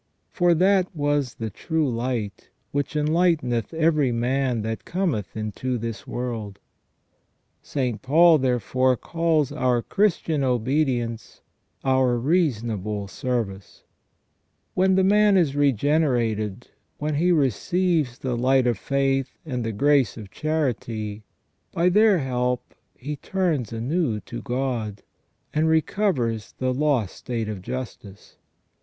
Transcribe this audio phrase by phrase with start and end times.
[0.31, 6.57] For "that was the true light, which enlighteneth every man that cometh into this world".
[7.61, 8.01] St.
[8.01, 11.41] Paul therefore calls our Christian obedience
[11.83, 13.83] our" reasonable service".
[14.73, 20.17] When the man is regenerated, when he receives the light of faith and the grace
[20.17, 21.25] of charity,
[21.73, 25.03] by their help he turns anew to God,
[25.53, 28.37] and recovers the lost state of justice.